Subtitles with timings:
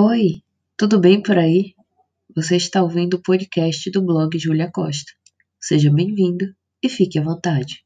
[0.00, 0.44] Oi,
[0.76, 1.74] tudo bem por aí?
[2.32, 5.10] Você está ouvindo o podcast do blog Julia Costa.
[5.60, 7.84] Seja bem-vindo e fique à vontade.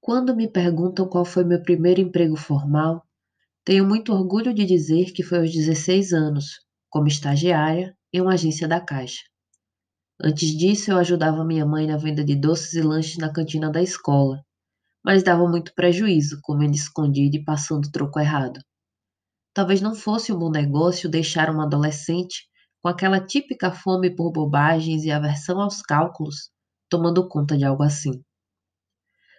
[0.00, 3.06] Quando me perguntam qual foi meu primeiro emprego formal,
[3.62, 8.66] tenho muito orgulho de dizer que foi aos 16 anos, como estagiária em uma agência
[8.66, 9.24] da Caixa.
[10.22, 13.82] Antes disso, eu ajudava minha mãe na venda de doces e lanches na cantina da
[13.82, 14.42] escola,
[15.04, 18.60] mas dava muito prejuízo, comendo escondido e passando troco errado.
[19.54, 22.48] Talvez não fosse um bom negócio deixar uma adolescente
[22.82, 26.50] com aquela típica fome por bobagens e aversão aos cálculos
[26.88, 28.22] tomando conta de algo assim.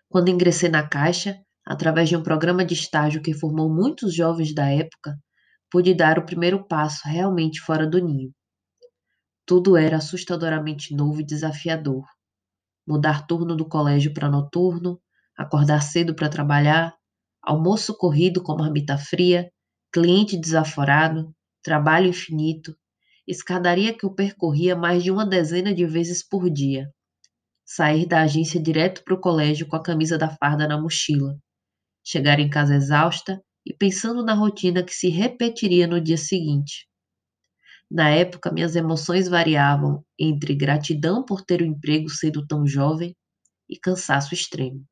[0.07, 4.67] Quando ingressei na Caixa, através de um programa de estágio que formou muitos jovens da
[4.69, 5.17] época,
[5.71, 8.31] pude dar o primeiro passo realmente fora do ninho.
[9.49, 12.05] Tudo era assustadoramente novo e desafiador.
[12.87, 15.01] Mudar turno do colégio para noturno,
[15.35, 16.95] acordar cedo para trabalhar,
[17.41, 19.49] almoço corrido com marmita fria,
[19.91, 22.77] cliente desaforado, trabalho infinito,
[23.27, 26.87] escadaria que eu percorria mais de uma dezena de vezes por dia.
[27.65, 31.35] Sair da agência direto para o colégio com a camisa da farda na mochila.
[32.05, 36.88] Chegar em casa exausta e pensando na rotina que se repetiria no dia seguinte.
[37.91, 43.15] Na época, minhas emoções variavam entre gratidão por ter o emprego cedo tão jovem
[43.69, 44.85] e cansaço extremo.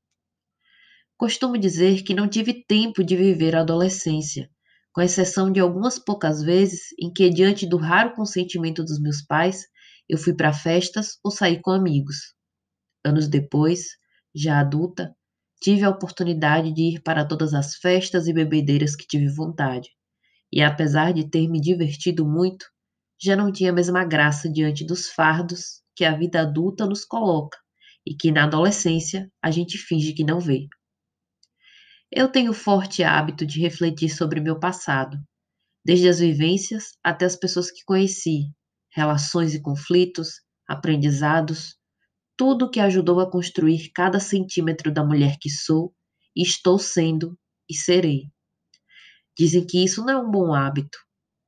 [1.18, 4.50] Costumo dizer que não tive tempo de viver a adolescência,
[4.94, 9.66] com exceção de algumas poucas vezes em que, diante do raro consentimento dos meus pais,
[10.10, 12.34] eu fui para festas ou saí com amigos.
[13.06, 13.88] Anos depois,
[14.36, 15.16] já adulta,
[15.62, 19.90] tive a oportunidade de ir para todas as festas e bebedeiras que tive vontade.
[20.52, 22.66] E apesar de ter me divertido muito,
[23.22, 27.58] já não tinha a mesma graça diante dos fardos que a vida adulta nos coloca
[28.06, 30.68] e que na adolescência a gente finge que não vê.
[32.12, 35.18] Eu tenho forte hábito de refletir sobre meu passado,
[35.84, 38.46] desde as vivências até as pessoas que conheci,
[38.94, 41.76] relações e conflitos, aprendizados,
[42.38, 45.94] tudo que ajudou a construir cada centímetro da mulher que sou
[46.36, 47.38] estou sendo
[47.70, 48.32] e serei.
[49.38, 50.98] Dizem que isso não é um bom hábito,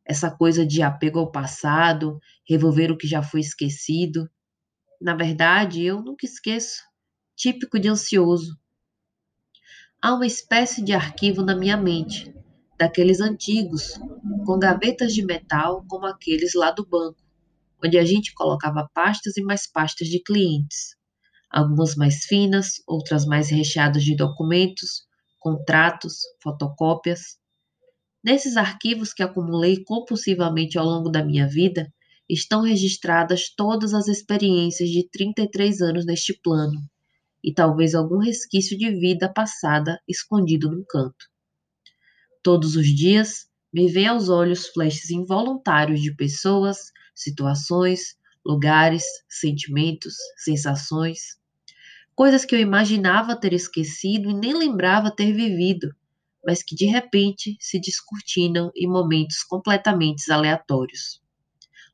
[0.10, 4.28] essa coisa de apego ao passado, revolver o que já foi esquecido.
[5.00, 6.82] Na verdade, eu nunca esqueço,
[7.36, 8.58] típico de ansioso.
[10.02, 12.34] Há uma espécie de arquivo na minha mente,
[12.76, 14.00] daqueles antigos,
[14.48, 17.22] com gavetas de metal como aqueles lá do banco,
[17.86, 20.96] onde a gente colocava pastas e mais pastas de clientes,
[21.52, 25.04] algumas mais finas, outras mais recheadas de documentos,
[25.38, 27.38] contratos, fotocópias.
[28.24, 31.92] Nesses arquivos que acumulei compulsivamente ao longo da minha vida,
[32.28, 36.80] estão registradas todas as experiências de 33 anos neste plano
[37.44, 41.30] e talvez algum resquício de vida passada escondido num canto.
[42.44, 51.38] Todos os dias me vêm aos olhos flashes involuntários de pessoas, situações, lugares, sentimentos, sensações,
[52.16, 55.96] coisas que eu imaginava ter esquecido e nem lembrava ter vivido,
[56.50, 61.22] mas que de repente se descortinam em momentos completamente aleatórios.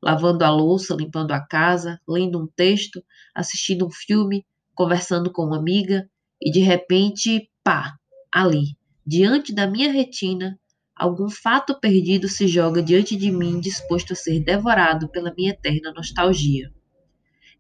[0.02, 3.04] Lavando a louça, limpando a casa, lendo um texto,
[3.36, 6.10] assistindo um filme, conversando com uma amiga
[6.42, 7.98] e de repente, pá,
[8.34, 10.58] ali, diante da minha retina,
[10.96, 15.92] algum fato perdido se joga diante de mim, disposto a ser devorado pela minha eterna
[15.92, 16.72] nostalgia.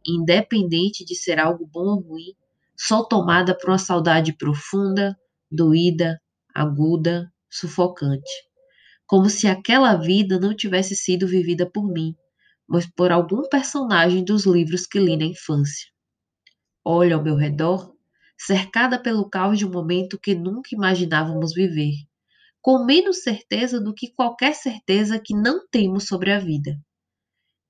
[0.07, 2.33] Independente de ser algo bom ou ruim,
[2.73, 5.19] sou tomada por uma saudade profunda,
[5.51, 6.21] doída,
[6.55, 8.31] aguda, sufocante,
[9.05, 12.15] como se aquela vida não tivesse sido vivida por mim,
[12.67, 15.87] mas por algum personagem dos livros que li na infância.
[16.83, 17.93] Olho ao meu redor,
[18.37, 21.93] cercada pelo caos de um momento que nunca imaginávamos viver,
[22.61, 26.79] com menos certeza do que qualquer certeza que não temos sobre a vida.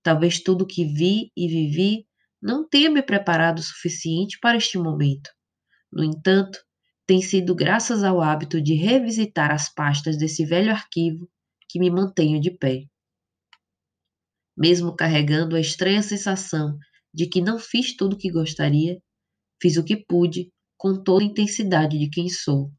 [0.02, 2.08] Talvez tudo que vi e vivi
[2.42, 5.30] não tenha me preparado o suficiente para este momento.
[5.92, 6.60] No entanto,
[7.08, 11.30] tem sido graças ao hábito de revisitar as pastas desse velho arquivo
[11.70, 12.86] que me mantenho de pé.
[14.58, 16.78] Mesmo carregando a estranha sensação
[17.14, 19.00] de que não fiz tudo o que gostaria,
[19.62, 22.72] fiz o que pude com toda a intensidade de quem sou.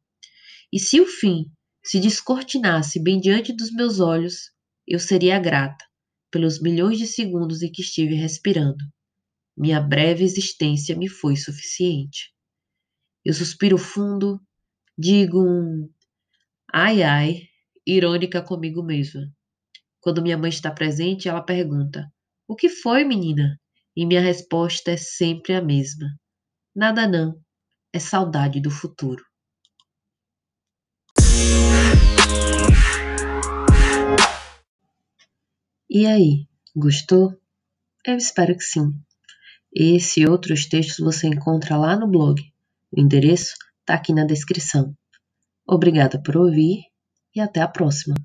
[0.71, 1.45] E se o fim
[1.83, 4.51] se descortinasse bem diante dos meus olhos,
[4.85, 5.85] eu seria grata
[6.29, 8.83] pelos milhões de segundos em que estive respirando.
[9.55, 12.33] Minha breve existência me foi suficiente.
[13.27, 14.39] Eu suspiro fundo,
[14.97, 15.89] digo um
[16.71, 17.49] ai ai,
[17.85, 19.21] irônica comigo mesma.
[19.99, 22.09] Quando minha mãe está presente, ela pergunta:
[22.47, 23.59] O que foi, menina?
[23.93, 26.07] E minha resposta é sempre a mesma:
[26.73, 27.37] Nada não.
[27.91, 29.21] é saudade do futuro.
[35.89, 37.37] E aí, gostou?
[38.05, 38.93] Eu espero que sim.
[39.75, 42.41] Esse e outros textos você encontra lá no blog.
[42.91, 44.95] O endereço está aqui na descrição.
[45.67, 46.83] Obrigada por ouvir
[47.35, 48.15] e até a próxima.